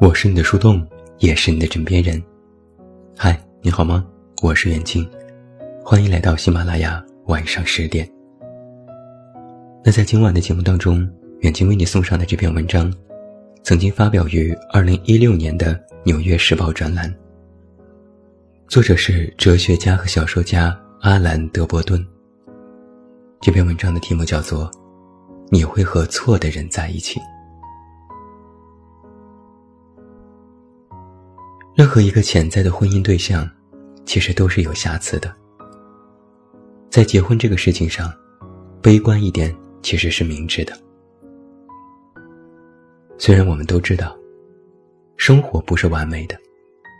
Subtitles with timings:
[0.00, 0.82] 我是你的树洞，
[1.18, 2.20] 也是你的枕边人。
[3.18, 4.02] 嗨，你好吗？
[4.40, 5.06] 我是远近，
[5.84, 8.10] 欢迎来到喜马拉雅晚上十点。
[9.84, 11.06] 那在今晚的节目当中，
[11.40, 12.90] 远近为你送上的这篇文章，
[13.62, 17.14] 曾经发表于二零一六年的《纽约时报》专栏，
[18.68, 22.02] 作者是哲学家和小说家阿兰·德伯顿。
[23.38, 24.64] 这篇文章的题目叫做
[25.50, 27.20] 《你会和错的人在一起》。
[31.74, 33.48] 任何一个潜在的婚姻对象，
[34.04, 35.34] 其实都是有瑕疵的。
[36.90, 38.12] 在结婚这个事情上，
[38.82, 40.76] 悲观一点其实是明智的。
[43.16, 44.16] 虽然我们都知道，
[45.16, 46.36] 生活不是完美的，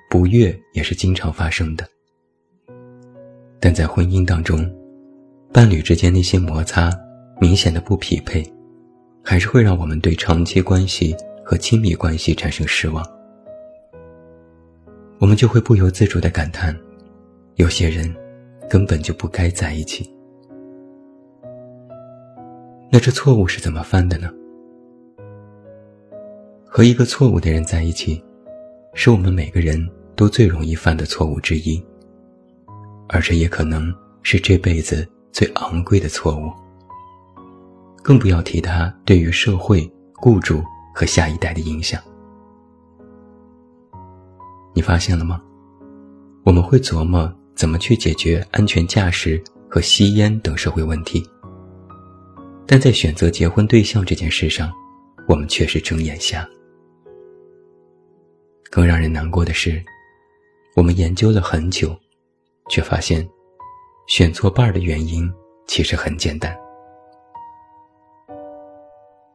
[0.09, 1.87] 不悦也是经常发生的，
[3.59, 4.71] 但在婚姻当中，
[5.52, 6.91] 伴侣之间那些摩擦、
[7.41, 8.48] 明显的不匹配，
[9.24, 13.04] 还是会让我们对长期关系和亲密关系产生失望。
[15.21, 16.74] 我们就会不由自主地感叹，
[17.57, 18.10] 有些人
[18.71, 20.10] 根本就不该在一起。
[22.90, 24.32] 那这错误是怎么犯的呢？
[26.65, 28.24] 和一个错误的人在一起，
[28.95, 31.85] 是我们每个人都最容易犯的错误之一，
[33.07, 36.51] 而这也可能是这辈子最昂贵的错误。
[38.02, 42.01] 更不要提他对于社会、雇主和下一代的影响。
[44.74, 45.43] 你发现了吗？
[46.45, 51.23] 我们会琢磨怎么去解决安全驾驶和吸烟等社会问题，
[52.66, 54.73] 但在选择结婚对象这件事上，
[55.29, 56.48] 我们却是睁眼瞎。
[58.71, 59.82] 更让人难过的是，
[60.76, 61.95] 我们研究了很久，
[62.71, 63.29] 却发现
[64.06, 65.31] 选错伴儿的原因
[65.66, 66.56] 其实很简单。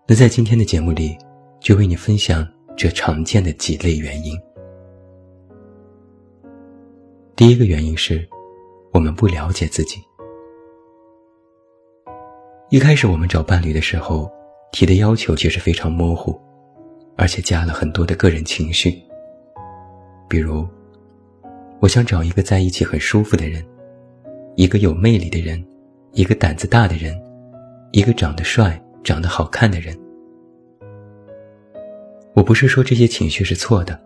[0.07, 1.17] 那在今天的节目里，
[1.59, 2.47] 就为你分享
[2.77, 4.39] 这常见的几类原因。
[7.35, 8.25] 第一个原因是，
[8.93, 10.01] 我们不了解自己。
[12.69, 14.31] 一开始我们找伴侣的时候，
[14.71, 16.39] 提的要求其实非常模糊，
[17.17, 18.97] 而且加了很多的个人情绪。
[20.29, 20.65] 比如，
[21.81, 23.61] 我想找一个在一起很舒服的人，
[24.55, 25.61] 一个有魅力的人，
[26.13, 27.21] 一个胆子大的人，
[27.91, 29.93] 一个长得帅、长得好看的人。
[32.33, 33.99] 我不是说这些情绪是错的，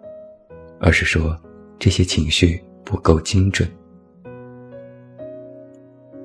[0.80, 1.40] 而是说
[1.78, 2.60] 这些情绪。
[2.90, 3.70] 不够精准。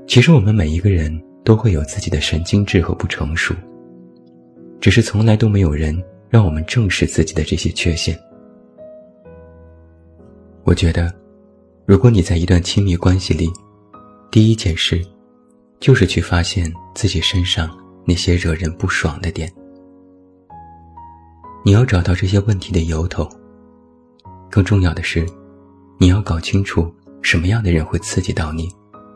[0.07, 3.55] 其实我们每一个人都会有自己的神经质和不成熟，
[4.81, 8.19] 只是从来都没有人让我们正视自己的这些缺陷。
[10.63, 11.13] 我觉得，
[11.85, 13.51] 如果你在一段亲密关系里，
[14.31, 15.05] 第一件事，
[15.81, 17.69] 就是去发现自己身上
[18.07, 19.53] 那些惹人不爽的点。
[21.63, 23.29] 你要找到这些问题的由头。
[24.51, 25.27] 更重要的是。
[25.99, 28.69] 你要搞清楚什么样的人会刺激到你，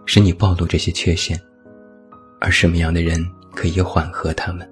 [0.06, 1.38] 使你暴露这些缺陷，
[2.40, 3.24] 而什么样的人
[3.54, 4.68] 可以缓和他们。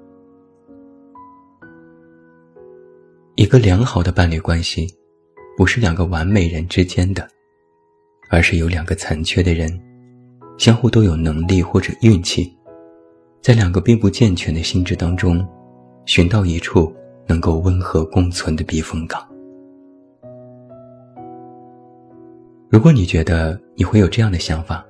[3.35, 4.87] 一个良好的伴侣关系，
[5.59, 7.29] 不是两个完美人之间的，
[8.31, 9.79] 而是有两个残缺的人，
[10.57, 12.51] 相互都有能力或者运气，
[13.43, 15.47] 在两个并不健全的心智当中，
[16.07, 16.95] 寻到一处
[17.27, 19.23] 能够温和共存的避风港。
[22.77, 24.87] 如果你觉得你会有这样的想法，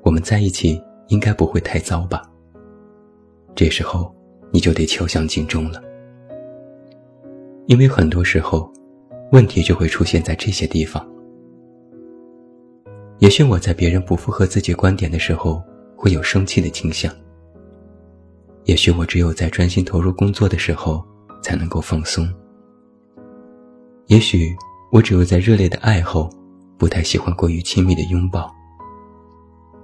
[0.00, 2.22] 我们在一起应该不会太糟吧？
[3.54, 4.10] 这时候
[4.50, 5.78] 你就得敲响警钟了，
[7.66, 8.72] 因为很多时候，
[9.30, 11.06] 问题就会出现在这些地方。
[13.18, 15.62] 也许我在别人不符合自己观点的时候
[15.94, 17.12] 会有生气的倾向，
[18.64, 21.04] 也许我只有在专心投入工作的时候
[21.42, 22.26] 才能够放松，
[24.06, 24.56] 也许
[24.90, 26.26] 我只有在热烈的爱后。
[26.76, 28.54] 不太喜欢过于亲密的拥抱。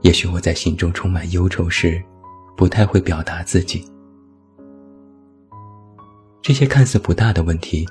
[0.02, 2.02] 也许我在心中充满忧愁时，
[2.56, 3.84] 不太会表达自己。
[6.40, 7.86] 这些看似不大的问题，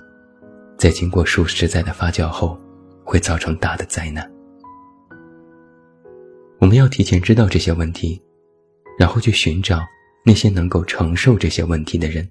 [0.78, 2.60] 在经过数十载的发酵后，
[3.04, 4.30] 会造成大的灾难。
[6.60, 8.20] 我们要提前知道这些问题，
[8.98, 9.80] 然后去寻找
[10.26, 12.28] 那些能够承受这些问题的人。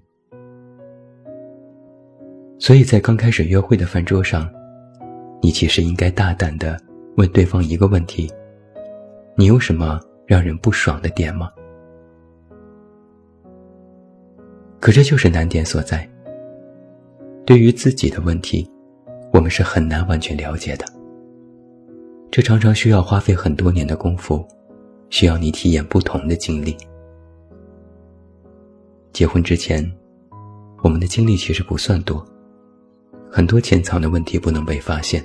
[2.59, 4.53] 所以在刚开始约会的饭桌上。
[5.41, 6.81] 你其实应该大胆的
[7.17, 8.31] 问对方一个问题：
[9.37, 11.51] 你有什么让人不爽的点吗？
[14.81, 16.09] 可这就是难点所在。
[17.45, 18.69] 对于自己的问题，
[19.33, 20.85] 我们是很难完全了解的。
[22.31, 24.47] 这常常需要花费很多年的功夫，
[25.09, 26.77] 需要你体验不同的经历。
[29.13, 29.83] 结婚之前，
[30.83, 32.25] 我们的经历其实不算多，
[33.31, 35.25] 很多潜藏的问题不能被发现。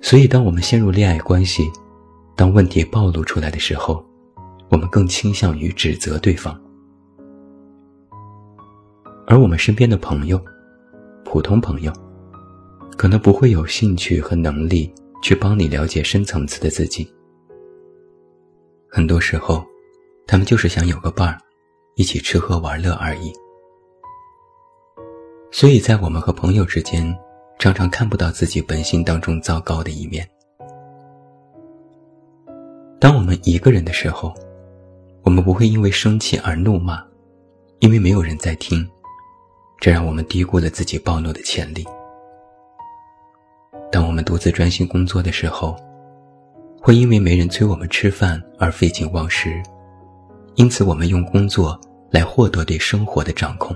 [0.00, 1.70] 所以，当我们陷入恋爱关系，
[2.36, 4.04] 当问题暴露出来的时候，
[4.70, 6.58] 我们更倾向于指责对方，
[9.26, 10.40] 而我们身边的朋友，
[11.24, 11.92] 普通朋友，
[12.96, 17.06] 可能不会有兴趣和能力去帮你了解深层次的自己。
[18.88, 19.64] 很多时候，
[20.26, 21.38] 他们就是想有个伴儿，
[21.96, 23.32] 一起吃喝玩乐而已。
[25.50, 27.16] 所以在我们和朋友之间，
[27.58, 30.28] 常常看不到自己本性当中糟糕的一面。
[33.00, 34.34] 当我们一个人的时候，
[35.22, 37.02] 我们不会因为生气而怒骂，
[37.78, 38.88] 因为没有人在听，
[39.80, 41.84] 这让我们低估了自己暴怒的潜力。
[43.90, 45.74] 当我们独自专心工作的时候，
[46.80, 49.62] 会因为没人催我们吃饭而废寝忘食，
[50.56, 51.80] 因此我们用工作
[52.10, 53.74] 来获得对生活的掌控。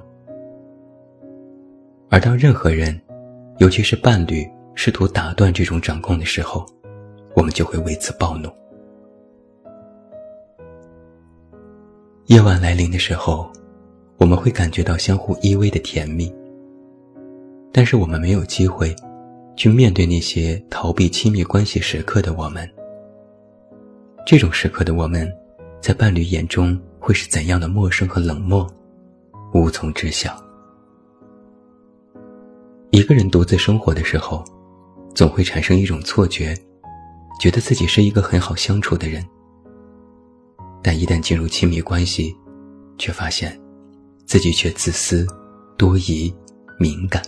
[2.12, 3.00] 而当任何人，
[3.56, 6.66] 尤其是伴侣，试图打断这种掌控的时候，
[7.34, 8.50] 我们就会为此暴怒。
[12.26, 13.50] 夜晚来临的时候，
[14.18, 16.30] 我们会感觉到相互依偎的甜蜜，
[17.72, 18.94] 但是我们没有机会
[19.56, 22.70] 去面对那些逃避亲密关系时刻的我们。
[24.26, 25.26] 这种时刻的我们，
[25.80, 28.70] 在伴侣眼中会是怎样的陌生和冷漠，
[29.54, 30.38] 无从知晓。
[32.92, 34.44] 一个人独自生活的时候，
[35.14, 36.54] 总会产生一种错觉，
[37.40, 39.26] 觉得自己是一个很好相处的人。
[40.82, 42.36] 但一旦进入亲密关系，
[42.98, 43.58] 却发现
[44.26, 45.26] 自己却自私、
[45.78, 46.32] 多疑、
[46.78, 47.22] 敏感。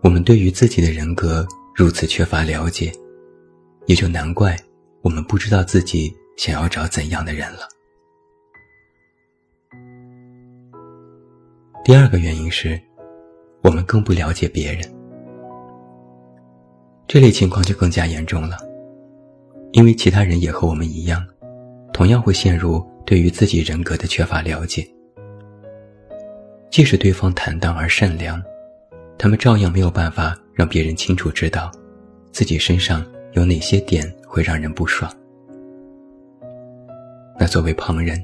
[0.00, 1.44] 我们对于自己的人格
[1.74, 2.92] 如此缺乏了解，
[3.86, 4.56] 也就难怪
[5.00, 7.68] 我们不知道自己想要找怎样的人了。
[11.84, 12.80] 第二个原因是。
[13.62, 14.82] 我们更不了解别人，
[17.06, 18.56] 这类情况就更加严重了，
[19.72, 21.24] 因为其他人也和我们一样，
[21.92, 24.84] 同样会陷入对于自己人格的缺乏了解。
[26.70, 28.42] 即使对方坦荡而善良，
[29.16, 31.70] 他们照样没有办法让别人清楚知道，
[32.32, 35.12] 自己身上有哪些点会让人不爽。
[37.38, 38.20] 那作为旁人，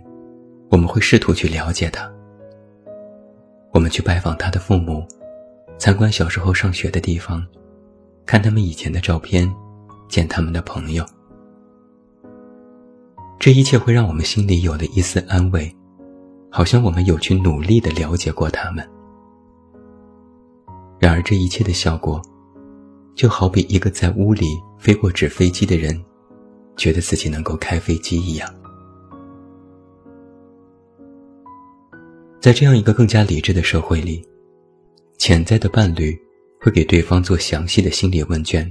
[0.70, 2.10] 我们会试图去了解他，
[3.72, 5.06] 我们去拜访他的父母。
[5.78, 7.46] 参观小时候上学的地方，
[8.26, 9.48] 看他们以前的照片，
[10.08, 11.06] 见他们的朋友，
[13.38, 15.72] 这一切会让我们心里有了一丝安慰，
[16.50, 18.86] 好像我们有去努力的了解过他们。
[20.98, 22.20] 然而，这一切的效果，
[23.14, 26.04] 就好比一个在屋里飞过纸飞机的人，
[26.76, 28.52] 觉得自己能够开飞机一样。
[32.40, 34.26] 在这样一个更加理智的社会里。
[35.18, 36.16] 潜在的伴侣
[36.60, 38.70] 会给对方做详细的心理问卷，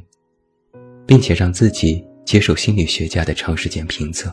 [1.06, 4.32] 并且让自己接受心理学家的长时间评测。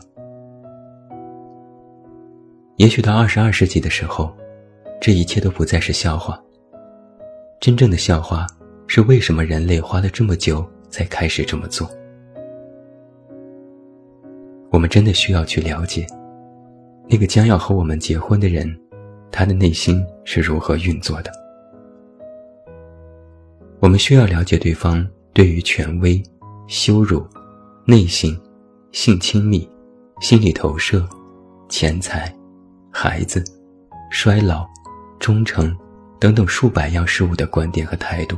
[2.77, 4.33] 也许到二十二世纪的时候，
[4.99, 6.41] 这一切都不再是笑话。
[7.59, 8.47] 真正的笑话
[8.87, 11.89] 是为什么人类花了这么久才开始这么做？
[14.71, 16.07] 我们真的需要去了解，
[17.09, 18.73] 那个将要和我们结婚的人，
[19.31, 21.44] 他的内心是如何运作的。
[23.79, 26.21] 我们需要了解对方对于权威、
[26.67, 27.25] 羞辱、
[27.85, 28.39] 内心、
[28.91, 29.69] 性亲密、
[30.21, 31.07] 心理投射、
[31.69, 32.33] 钱财、
[32.91, 33.43] 孩子、
[34.09, 34.65] 衰老、
[35.19, 35.75] 忠诚
[36.19, 38.37] 等等数百样事物的观点和态度。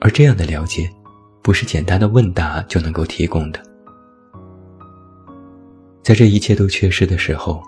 [0.00, 0.88] 而这样的了解，
[1.42, 3.60] 不是简单的问答就能够提供的。
[6.02, 7.62] 在这一切都缺失的时候，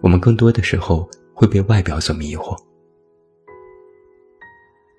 [0.00, 2.56] 我们更多的时候会被外表所迷惑。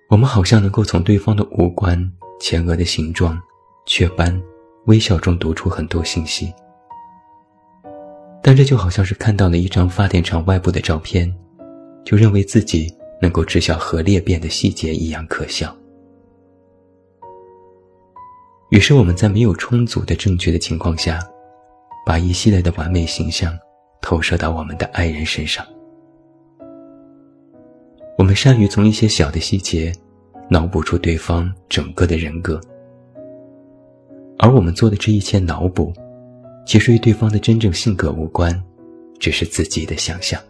[0.10, 2.00] 我们好像能够从对方的五官、
[2.40, 3.38] 前额的形状、
[3.86, 4.42] 雀斑、
[4.86, 6.54] 微笑中读出很多信息，
[8.42, 11.30] 但这就好像是看到了一张发电厂外部的照片，
[12.06, 12.90] 就认为自己
[13.22, 15.76] 能够知晓核裂变的细节一样可笑。
[18.70, 21.20] 于是我们在没有充足的证据的情况下，
[22.06, 23.54] 把一系列的完美形象
[24.02, 25.66] 投射到我们的爱人身上。
[28.18, 29.94] 我们善于从一些小的细节，
[30.50, 32.60] 脑补出对方整个的人格，
[34.40, 35.94] 而我们做的这一切脑补，
[36.66, 38.60] 其实与对方的真正性格无关，
[39.20, 40.42] 只是自己的想象。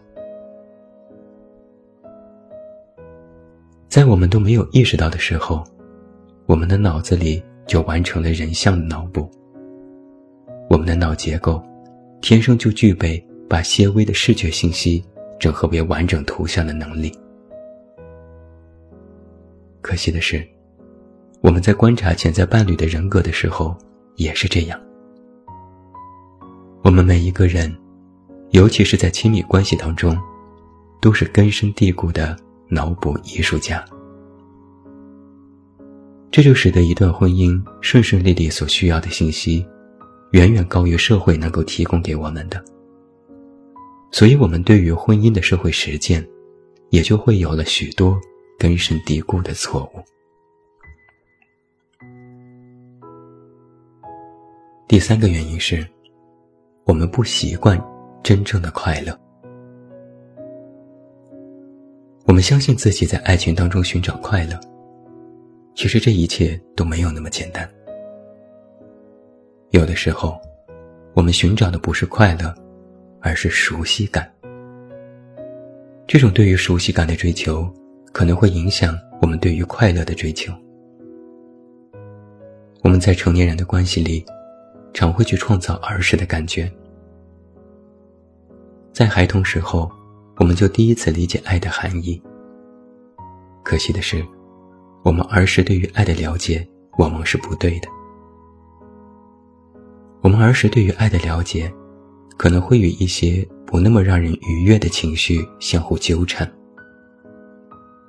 [3.86, 5.62] 在我们都没有意识到的时候，
[6.46, 9.30] 我们的脑子里就完成了人像的脑补。
[10.70, 11.62] 我们的脑结构，
[12.22, 15.04] 天生就具备把些微的视觉信息
[15.38, 17.12] 整合为完整图像的能力。
[19.80, 20.46] 可惜的是，
[21.40, 23.76] 我们在观察潜在伴侣的人格的时候，
[24.16, 24.78] 也是这样。
[26.82, 27.74] 我们每一个人，
[28.50, 30.18] 尤其是在亲密关系当中，
[31.00, 32.36] 都是根深蒂固的
[32.68, 33.84] 脑补艺术家。
[36.30, 39.66] 这就使得一段婚姻顺顺利利所需要的信息，
[40.32, 42.62] 远远高于社会能够提供给我们的。
[44.10, 46.26] 所以，我们对于婚姻的社会实践，
[46.90, 48.18] 也就会有了许多
[48.58, 50.02] 根深蒂固的错误。
[54.88, 55.86] 第三个原因是，
[56.84, 57.82] 我们不习惯
[58.22, 59.18] 真正的快乐。
[62.24, 64.58] 我们相信自己在爱情当中寻找快乐，
[65.74, 67.68] 其实这一切都没有那么简单。
[69.70, 70.40] 有的时候，
[71.14, 72.54] 我们寻找的不是快乐。
[73.20, 74.32] 而是熟悉感。
[76.06, 77.68] 这种对于熟悉感的追求，
[78.12, 80.52] 可能会影响我们对于快乐的追求。
[82.82, 84.24] 我们在成年人的关系里，
[84.92, 86.70] 常会去创造儿时的感觉。
[88.92, 89.90] 在孩童时候，
[90.36, 92.20] 我们就第一次理解爱的含义。
[93.62, 94.24] 可惜的是，
[95.04, 96.66] 我们儿时对于爱的了解
[96.98, 97.88] 往往是不对的。
[100.22, 101.72] 我们儿时对于爱的了解。
[102.38, 106.48] 可能会与一些不那么让人愉悦的情绪相互纠缠，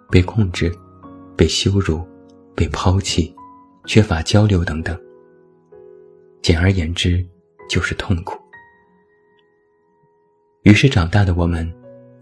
[0.10, 0.74] 被控制、
[1.36, 2.06] 被羞辱、
[2.56, 3.34] 被抛弃、
[3.86, 5.00] 缺乏交流等等。
[6.42, 7.26] 简而言之，
[7.70, 8.38] 就是痛苦。
[10.64, 11.72] 于是长大的我们，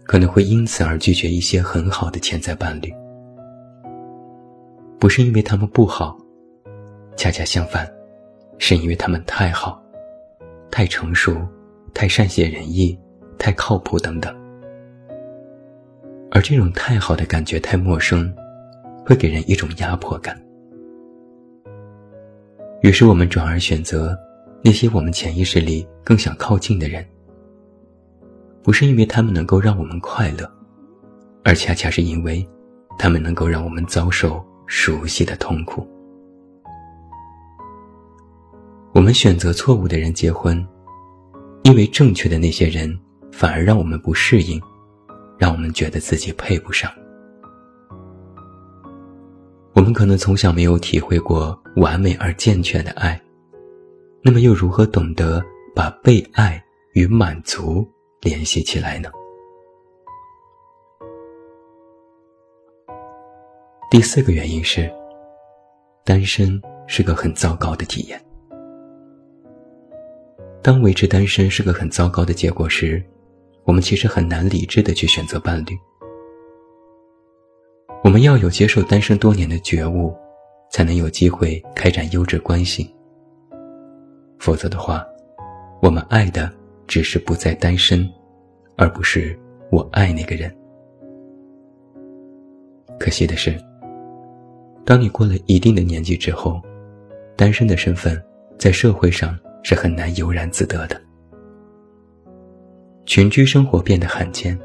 [0.04, 2.92] 可能会因此而拒绝一些很好的潜在伴侣，
[4.98, 6.16] 不是因为他们不好，
[7.16, 7.90] 恰恰相反，
[8.58, 9.82] 是因为他们太好，
[10.70, 11.36] 太成熟。
[11.94, 12.96] 太善解人意，
[13.38, 14.32] 太靠谱等等，
[16.38, 18.32] 而这种太好的感觉太陌生，
[19.04, 20.40] 会给人一种压迫感。
[22.80, 24.16] 于是我们转而选择
[24.62, 27.04] 那些我们潜意识里更想靠近的人，
[28.62, 30.48] 不是因为他们能够让我们快乐，
[31.42, 32.48] 而恰恰是因为
[32.96, 35.84] 他们能够让我们遭受熟悉的痛苦。
[38.92, 40.64] 我们选择错误的人结婚。
[41.64, 42.96] 因为正确的那些人，
[43.32, 44.62] 反而让我们不适应，
[45.38, 46.92] 让我们觉得自己配不上。
[49.74, 53.20] 我们可能从小没有体会过完美而健全的爱，
[54.22, 55.40] 那么又如何懂得
[55.74, 56.60] 把被爱
[56.94, 57.88] 与满足
[58.20, 59.08] 联系起来呢？
[63.90, 64.92] 第四个原因是，
[66.04, 68.20] 单身是个很糟糕的体验。
[70.60, 73.02] 当维持单身是个很糟糕的结果时，
[73.68, 75.78] 我们其实很难理智的去选择伴侣。
[78.02, 80.16] 我们要有接受单身多年的觉悟，
[80.70, 82.90] 才能有机会开展优质关系。
[84.38, 85.06] 否则的话，
[85.82, 86.50] 我们爱的
[86.86, 88.08] 只是不再单身，
[88.74, 89.38] 而不是
[89.70, 90.50] 我爱那个人。
[92.98, 93.54] 可惜的是，
[94.86, 96.58] 当你过了一定的年纪之后，
[97.36, 98.18] 单身的身份
[98.56, 99.38] 在社会上。
[99.64, 100.98] 是很难悠然自得的。
[103.08, 104.56] 群居生活变得罕见，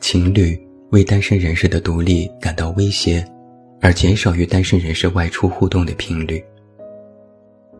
[0.00, 0.60] 情侣
[0.90, 3.24] 为单身人士的独立感到威胁，
[3.80, 6.44] 而减少与单身人士外出互动的频率。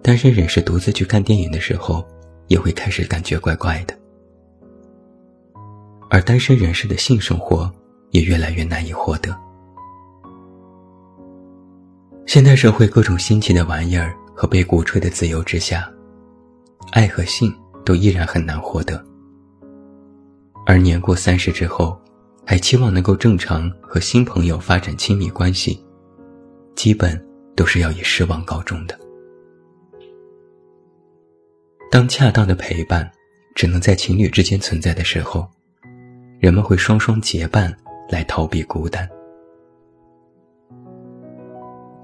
[0.03, 2.07] 单身人士独自去看电影的时候，
[2.47, 3.99] 也会开始感觉怪怪的。
[6.09, 7.69] 而单身人士的性生活
[8.11, 9.37] 也越来越难以获得。
[12.25, 14.15] 现代社会各种新奇的玩意儿。
[14.33, 15.87] 和被鼓吹的自由之下，
[16.93, 17.55] 爱和性
[17.85, 19.05] 都依然很难获得。
[20.71, 22.01] 而年过三十之后，
[22.47, 25.85] 还期望能够正常和新朋友发展亲密关系，
[26.77, 27.21] 基本
[27.57, 28.97] 都是要以失望告终的。
[31.91, 33.11] 当恰当的陪伴
[33.57, 35.45] 只能在情侣之间存在的时候，
[36.39, 37.77] 人们会双双结伴
[38.09, 39.11] 来逃避孤单。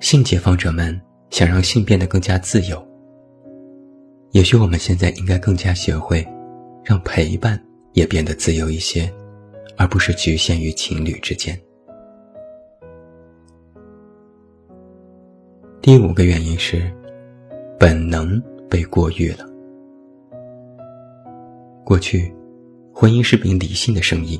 [0.01, 1.01] 性解放者们。
[1.31, 2.81] 想让性变得更加自由，
[4.31, 6.27] 也许我们现在应该更加学会，
[6.85, 7.61] 让陪伴
[7.97, 9.11] 也变得自由一些，
[9.79, 11.59] 而不是局限于情侣之间。
[15.81, 16.93] 第五个原因是，
[17.79, 18.39] 本能
[18.69, 19.47] 被过誉了。
[21.85, 22.31] 过去，
[22.93, 24.39] 婚姻是凭理性的生意。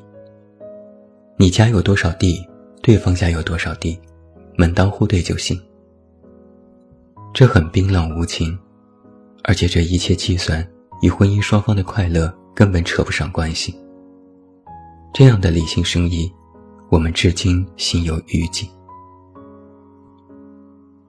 [1.39, 2.47] 你家有多少地，
[2.83, 3.99] 对方家有多少地，
[4.55, 5.59] 门当户对就行。
[7.33, 8.59] 这很冰冷无情，
[9.45, 10.67] 而且这一切计算
[11.01, 13.79] 与婚姻双方的快乐根本扯不上关系。
[15.13, 16.33] 这样的理性生意，
[16.89, 18.67] 我们至今心有余悸。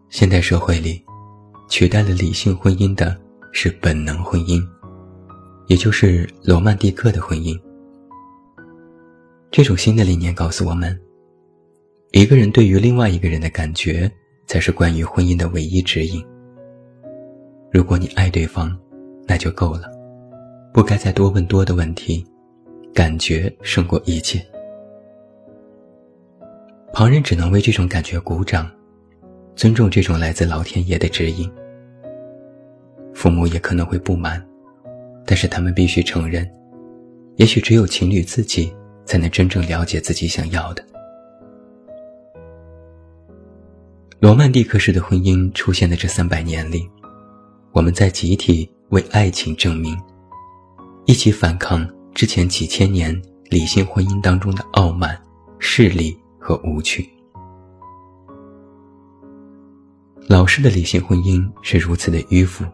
[0.10, 1.01] 现代社会里，
[1.70, 3.18] 取代了理性婚姻的
[3.54, 4.62] 是本能婚姻，
[5.68, 7.58] 也就是罗曼蒂克的婚姻。
[9.50, 11.00] 这种新的理念告诉我们，
[12.12, 14.12] 一个人对于另外一个人的感觉，
[14.46, 16.22] 才是关于婚姻的唯一指引。
[17.72, 18.77] 如果你爱对方，
[19.25, 19.89] 那就够了，
[20.77, 22.24] 不该再多问多的问题，
[22.93, 24.39] 感觉胜过一切。
[26.93, 28.69] 旁人只能为这种感觉鼓掌。
[29.55, 31.51] 尊重这种来自老天爷的指引，
[33.12, 34.39] 父母也可能会不满，
[35.25, 36.48] 但是他们必须承认，
[37.38, 38.72] 也许只有情侣自己
[39.03, 40.86] 才能真正了解自己想要的。
[44.19, 46.88] 罗曼蒂克式的婚姻出现的这三百年里，
[47.72, 49.98] 我们在集体为爱情证明，
[51.07, 55.17] 一起反抗之前几千年理性婚姻当中的傲慢、
[55.57, 57.09] 势利和无趣。
[60.27, 62.65] 老式的理性婚姻是如此的迂腐，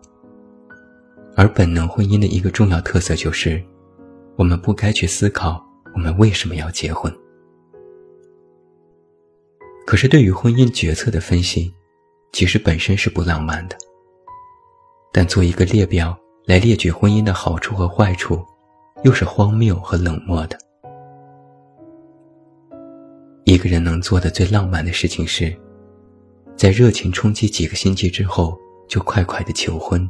[1.35, 3.63] 而本能婚姻的一个重要特色就是，
[4.35, 5.63] 我们不该去思考
[5.93, 7.15] 我们为什么要结婚。
[9.85, 11.71] 可是，对于婚姻决策的分析，
[12.31, 13.77] 其实本身是不浪漫的。
[15.11, 18.43] 但做一个列表来列举婚姻的好处和坏处，
[19.03, 20.57] 又是荒谬和冷漠的。
[23.45, 25.55] 一个人能做的最浪漫的事情是。
[26.55, 28.55] 在热情冲击几个星期之后，
[28.87, 30.07] 就快快的求婚。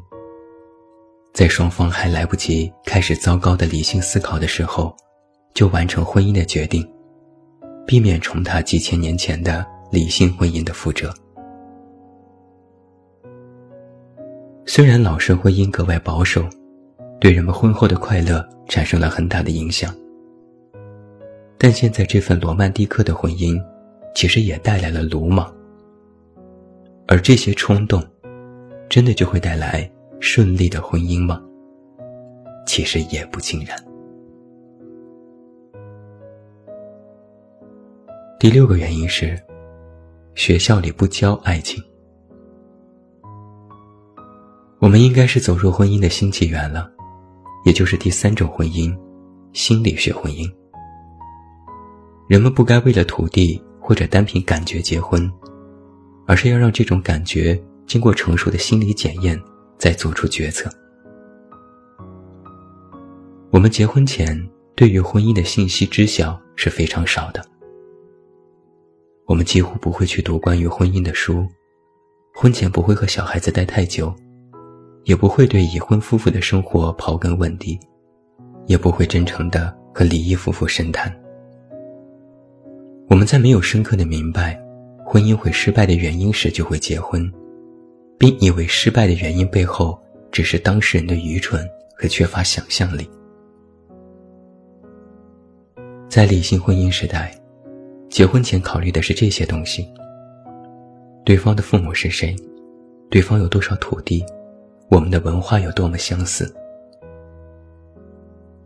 [1.33, 4.93] 在双方还来不及开始糟糕的理性思考的时候，
[5.53, 6.85] 就完成婚姻的决定，
[7.87, 11.13] 避免重踏几千年前的理性婚姻的覆辙。
[14.65, 16.43] 虽然老式婚姻格外保守，
[17.19, 19.93] 对人们婚后的快乐产生了很大的影响，
[21.57, 23.61] 但现在这份罗曼蒂克的婚姻，
[24.15, 25.53] 其实也带来了鲁莽。
[27.07, 28.01] 而这些冲动，
[28.89, 31.41] 真的就会带来顺利的婚姻吗？
[32.65, 33.77] 其实也不尽然。
[38.39, 39.37] 第六个原因是，
[40.35, 41.83] 学校里不教爱情。
[44.83, 46.91] 我们应该是走入婚姻的新纪元了，
[47.63, 48.93] 也就是第三种婚姻——
[49.55, 50.45] 心理学婚姻。
[52.27, 55.31] 人们不该为了土地或者单凭感觉结婚。
[56.27, 59.41] 而是要让这种感觉经过成熟的心理检验，
[59.77, 60.69] 再做出决策。
[63.51, 64.37] 我们结婚前
[64.75, 67.41] 对于婚姻的信息知晓是非常少的，
[69.27, 71.47] 我们几乎不会去读关于婚姻的书，
[72.35, 74.13] 婚前不会和小孩子待太久，
[75.05, 77.79] 也不会对已婚夫妇的生活刨根问底，
[78.67, 81.13] 也不会真诚的和离异夫妇深谈。
[83.09, 84.59] 我们在没有深刻的明白。
[85.05, 87.31] 婚姻会失败的原因时，就会结婚，
[88.17, 91.63] 并以为失败的原因背后只是当事人的愚蠢
[91.95, 93.07] 和缺乏想象力。
[96.09, 97.35] 在理性婚姻时代，
[98.09, 99.87] 结婚前考虑的是这些东西：
[101.25, 102.35] 对方的父母是谁，
[103.11, 104.25] 对方有多少土地，
[104.93, 106.53] 我们的文化有多么相似。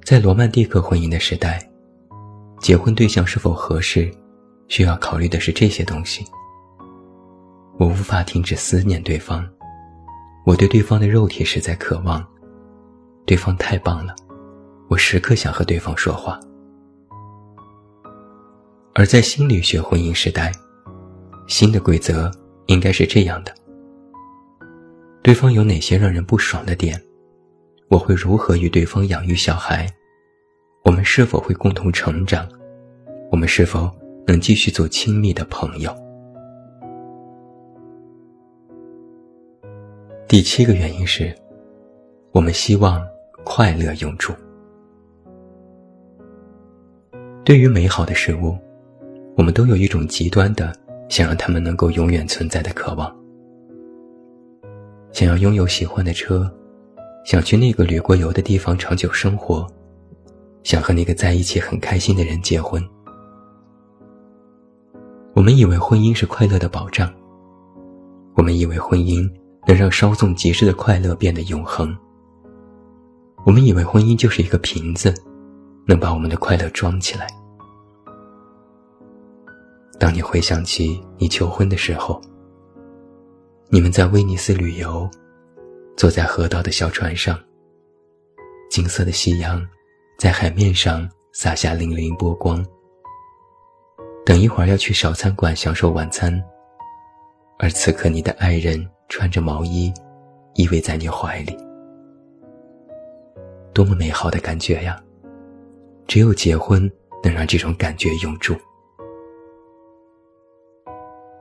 [0.03, 1.65] 在罗曼蒂克婚姻的时代，
[2.59, 4.13] 结婚对象是否合适，
[4.67, 6.25] 需要考虑的是这些东西。
[7.79, 9.47] 我无法停止思念对方，
[10.45, 12.21] 我对对方的肉体实在渴望，
[13.25, 14.13] 对方太棒了，
[14.89, 16.37] 我时刻想和对方说话。
[18.93, 20.51] 而在心理学婚姻时代，
[21.47, 22.29] 新的规则
[22.65, 23.53] 应该是这样的：
[25.27, 26.97] 对方有哪些让人不爽的点？
[27.89, 29.85] 我会如何与对方养育小孩？
[30.85, 32.47] 我们是否会共同成长？
[33.29, 33.91] 我们是否
[34.25, 35.93] 能继续做亲密的朋友？
[40.29, 41.35] 第七个原因是，
[42.31, 43.05] 我们希望
[43.43, 44.31] 快乐永驻。
[47.43, 48.57] 对于美好的事物，
[49.35, 50.73] 我们都有一种极端的
[51.09, 53.13] 想让它们能够永远存在的渴望。
[55.11, 56.49] 想要拥有喜欢的车，
[57.25, 59.67] 想去那个旅过游的地方长久生活，
[60.63, 62.83] 想和那个在一起很开心的人结婚。
[65.33, 67.13] 我们以为婚姻是快乐的保障，
[68.35, 69.29] 我们以为婚姻。
[69.67, 71.93] 能让稍纵即逝的快乐变得永恒。
[73.45, 75.13] 我们以为婚姻就是一个瓶子，
[75.85, 77.27] 能把我们的快乐装起来。
[79.99, 82.21] 当你回想起你求婚的时候，
[83.69, 85.09] 你们在威尼斯旅游，
[85.97, 87.37] 坐在河道的小船上，
[88.69, 89.61] 金色的夕阳
[90.17, 92.65] 在海面上洒下粼粼波光。
[94.25, 96.41] 等一会儿要去小餐馆享受晚餐，
[97.59, 99.93] 而此刻你的爱人穿着毛衣，
[100.53, 101.53] 依偎在你怀里，
[103.73, 104.97] 多么美好的感觉呀！
[106.07, 106.89] 只有结婚
[107.21, 108.55] 能让这种感觉永驻。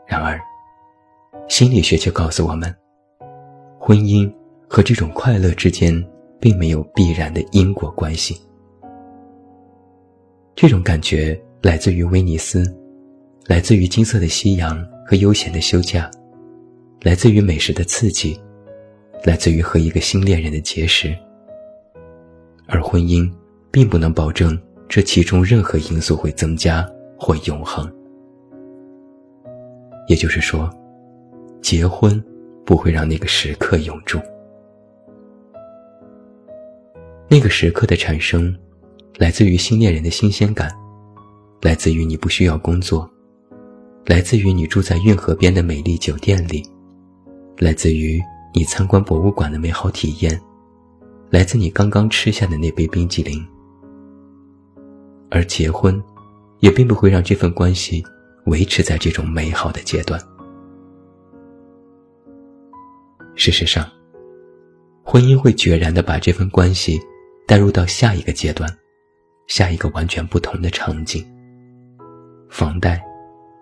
[0.08, 0.40] 然而，
[1.48, 2.74] 心理学却告诉我们，
[3.78, 4.30] 婚姻
[4.68, 6.04] 和这种快乐之间
[6.40, 8.36] 并没有必然的因果关系。
[10.56, 12.64] 这种感觉来自于威尼斯，
[13.46, 16.10] 来自于金色的夕阳和悠闲的休假，
[17.02, 18.38] 来自于美食的刺激，
[19.22, 21.16] 来自于和一个新恋人的结识。
[22.66, 23.30] 而婚姻
[23.70, 26.84] 并不能保证这其中任何因素会增加
[27.16, 27.88] 或永恒。
[30.08, 30.68] 也就是说，
[31.60, 32.22] 结婚
[32.64, 34.18] 不会让那个时刻永驻。
[37.28, 38.56] 那个时刻的产生，
[39.16, 40.72] 来自于新恋人的新鲜感，
[41.62, 43.10] 来自于你不需要工作，
[44.04, 46.62] 来自于你住在运河边的美丽酒店里，
[47.58, 48.22] 来自于
[48.54, 50.40] 你参观博物馆的美好体验，
[51.30, 53.44] 来自你刚刚吃下的那杯冰激凌。
[55.30, 56.00] 而结婚，
[56.60, 58.04] 也并不会让这份关系。
[58.46, 60.20] 维持在这种美好的阶段。
[63.36, 63.88] 事实上，
[65.04, 66.98] 婚姻会决然的把这份关系
[67.46, 68.68] 带入到下一个阶段，
[69.46, 71.24] 下一个完全不同的场景。
[72.48, 73.00] 房贷，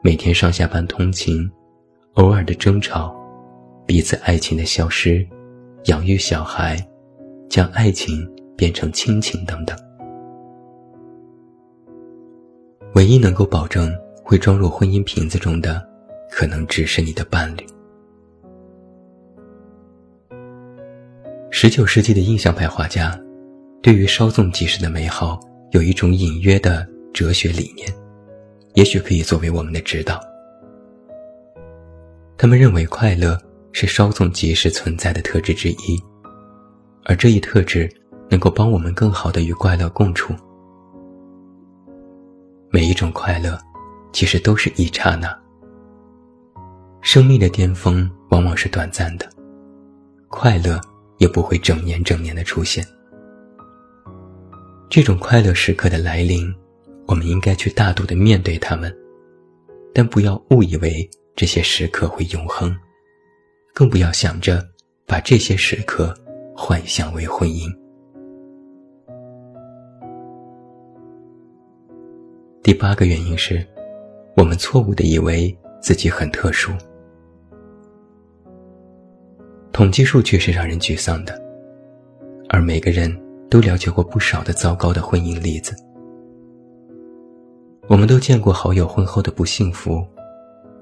[0.02, 1.50] 每天上下班通勤，
[2.14, 3.14] 偶尔的争吵，
[3.84, 5.26] 彼此爱情的消失，
[5.86, 6.82] 养育小孩，
[7.50, 9.76] 将爱情变成亲情等等。
[12.94, 13.94] 唯一能够保证。
[14.26, 15.86] 会装入婚姻瓶子中的，
[16.30, 17.73] 可能只是你的伴侣。
[21.64, 23.18] 十九世纪的印象派画家，
[23.80, 27.90] 对于稍纵即逝的美好有一种隐约的哲学理念，
[28.74, 30.20] 也许可以作为我们的指导。
[32.36, 33.40] 他们认为快乐
[33.72, 35.98] 是稍纵即逝存在的特质之一，
[37.06, 37.90] 而这一特质
[38.28, 40.34] 能够帮我们更好的与快乐共处。
[42.70, 43.58] 每一种快乐。
[44.12, 45.34] 其实都是一刹那。
[47.00, 49.28] 生命的巅峰往往是短暂的，
[50.28, 50.78] 快乐
[51.24, 52.86] 也不会整年整年的出现。
[54.90, 56.54] 这种快乐时刻的来临，
[57.06, 58.94] 我们应该去大度的面对他们，
[59.94, 62.76] 但不要误以为这些时刻会永恒，
[63.72, 64.62] 更不要想着
[65.06, 66.14] 把这些时刻
[66.54, 67.74] 幻想为婚姻。
[72.62, 73.66] 第八个原因是。
[74.36, 76.72] 我们错误的以为自己很特殊。
[79.74, 81.36] 统计数据是让人沮丧的，
[82.48, 83.12] 而每个人
[83.50, 85.74] 都了解过不少的糟糕的婚姻例子。
[87.88, 90.06] 我们都见过好友婚后的不幸福，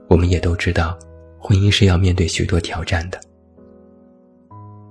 [0.09, 0.95] 我们也都知道，
[1.39, 3.19] 婚姻是要面对许多挑战的。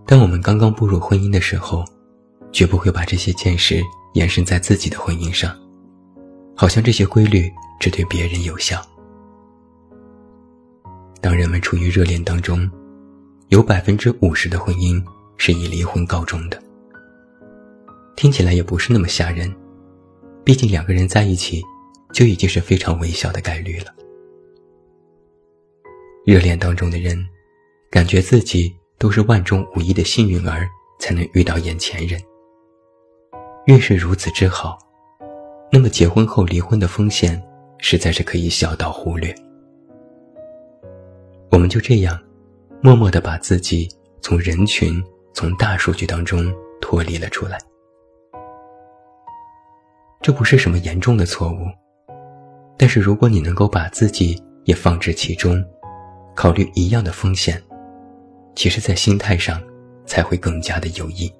[0.08, 1.86] 当我们刚刚步入婚姻的时候，
[2.52, 3.80] 绝不会把这些见识
[4.16, 5.56] 延伸在自己的婚姻上，
[6.56, 7.48] 好像这些规律。
[7.80, 8.80] 只对别人有效。
[11.20, 12.70] 当人们处于热恋当中，
[13.52, 15.04] 有百分之五十的婚姻
[15.36, 16.58] 是以离婚告终的。
[18.16, 19.54] 听起来也不是那么吓人，
[20.46, 21.62] 毕竟两个人在一起，
[22.14, 23.94] 就已经是非常微小的概率了。
[26.26, 27.28] 热恋当中的人，
[27.90, 30.66] 感觉自己都是万中无一的幸运儿，
[30.98, 32.18] 才能遇到眼前人。
[33.66, 34.80] 越是如此之好，
[35.70, 37.42] 那么结婚后离婚的风险。
[37.84, 39.34] 实在是可以小到忽略。
[41.50, 42.16] 我们就这样，
[42.84, 43.88] 默默地把自己
[44.22, 45.04] 从人群、
[45.36, 47.60] 从大数据当中脱离了出来。
[50.20, 51.68] 这不是什么严重的错误，
[52.78, 55.64] 但是如果你能够把自己也放置其中，
[56.36, 57.62] 考虑一样的风险，
[58.56, 59.62] 其实，在心态上
[60.08, 61.32] 才会更加的有益。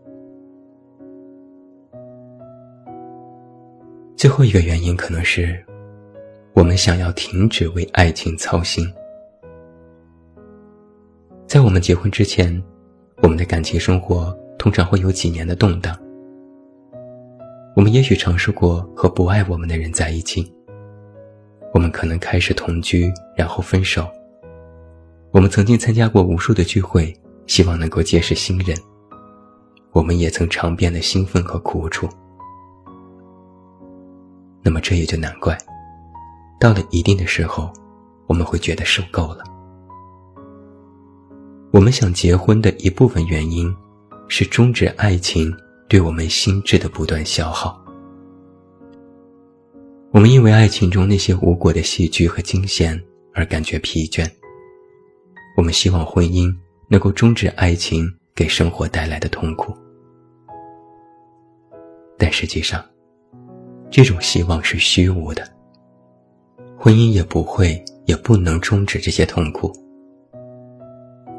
[4.16, 5.60] 最后一个原因可能是。
[6.54, 8.86] 我们想要停止为爱情操心，
[11.52, 12.64] 在我们结婚之前，
[13.22, 15.94] 我们的感情生活通常会有几年的动荡。
[17.76, 20.50] 我们也许尝试过和不爱我们的人在一起，
[21.74, 24.08] 我们可能开始同居，然后分手。
[25.32, 27.14] 我们曾经参加过无数的聚会，
[27.48, 28.74] 希望能够结识新人。
[29.92, 32.08] 我们也曾尝遍了兴奋和苦楚。
[34.64, 35.58] 那么这也就难怪。
[36.62, 37.70] 到了一定的时候，
[38.28, 39.44] 我们会觉得受够了。
[41.72, 43.74] 我们想结婚的一部分原因，
[44.28, 45.56] 是终止爱情
[45.88, 47.82] 对我们心智的不断消耗。
[50.12, 53.02] 我们因为爱情中那些无果的戏剧和惊险
[53.34, 54.30] 而感觉疲倦。
[55.56, 56.54] 我们希望婚姻
[56.90, 58.06] 能够终止爱情
[58.36, 59.74] 给生活带来的痛苦，
[62.18, 62.84] 但实际上，
[63.90, 65.50] 这种希望是虚无的。
[66.78, 69.72] 婚姻也不会，也不能终止这些痛苦。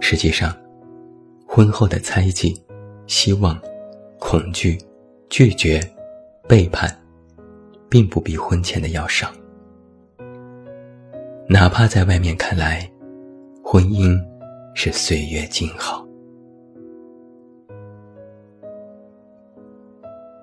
[0.05, 0.55] 实际上，
[1.47, 2.61] 婚后的猜忌、
[3.07, 3.57] 希望、
[4.19, 4.77] 恐惧、
[5.31, 5.81] 拒绝、
[6.49, 6.95] 背叛，
[7.89, 9.33] 并不比婚前的要少。
[11.49, 12.91] 哪怕在外面看来，
[13.63, 14.21] 婚姻
[14.75, 16.05] 是岁月静好。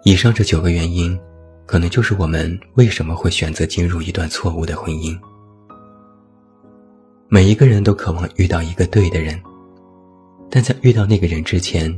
[0.06, 1.20] 以上这九个原因。
[1.70, 5.16] 可能就是我们为什么会选择进入一段错误的婚姻。
[7.28, 9.40] 每一个人都渴望遇到一个对的人，
[10.50, 11.90] 但在遇到那个人之前，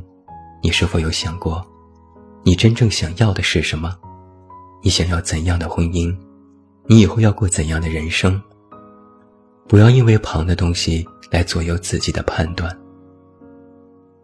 [0.62, 1.66] 你是否有想过，
[2.44, 3.96] 你真正想要的是什么？
[4.84, 6.16] 你想要怎样的婚姻？
[6.88, 8.42] 你以后要过怎样的人生？
[9.68, 12.76] 不要因为旁的东西来左右自己的判断。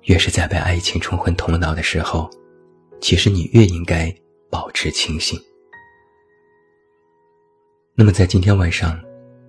[0.03, 2.29] 越是在被爱情冲昏头脑的时候，
[3.01, 4.13] 其实你越应该。
[4.49, 5.37] 保持清醒。
[7.93, 8.97] 那么，在今天晚上，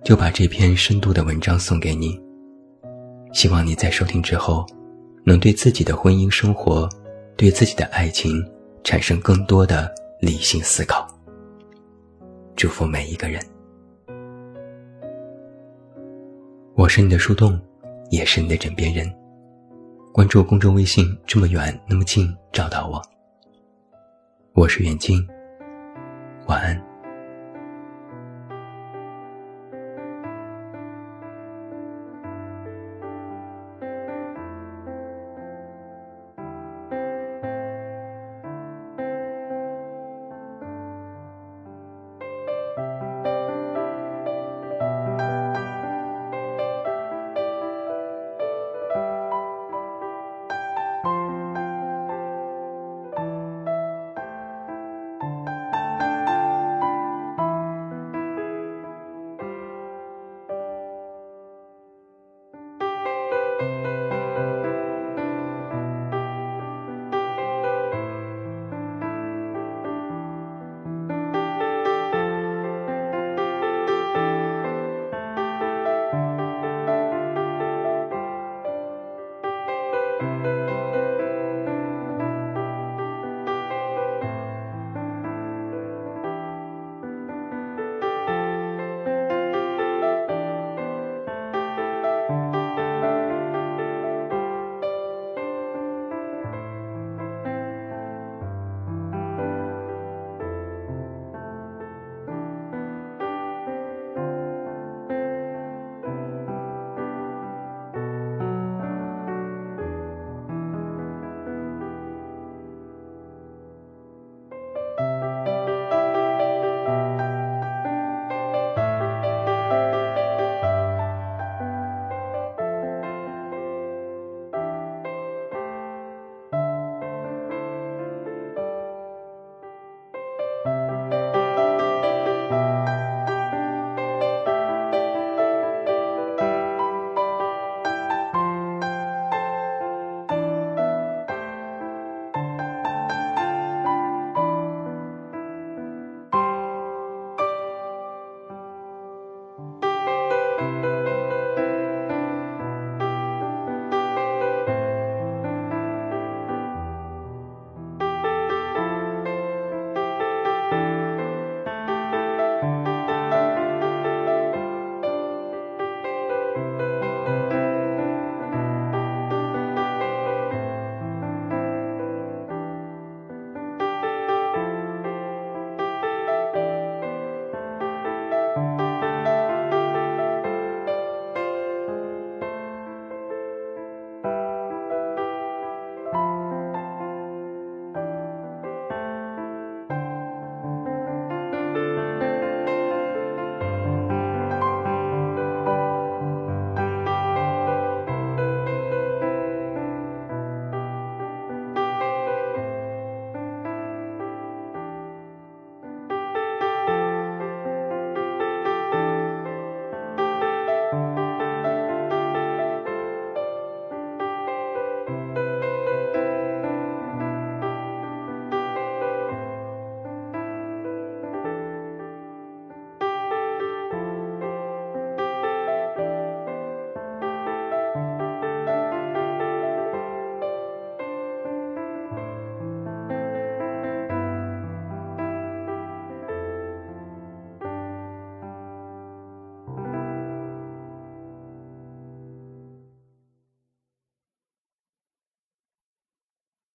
[0.03, 2.19] 就把这篇深度的文章送给你。
[3.31, 4.65] 希望你在收听之后，
[5.23, 6.89] 能对自己的婚姻生活、
[7.37, 8.43] 对自己的爱情
[8.83, 11.07] 产生更多的理性思考。
[12.55, 13.41] 祝福每一个人。
[16.75, 17.59] 我是你的树洞，
[18.09, 19.09] 也是你的枕边人。
[20.11, 23.01] 关注公众微信，这么远那么近，找到我。
[24.53, 25.25] 我是远近，
[26.47, 26.88] 晚安。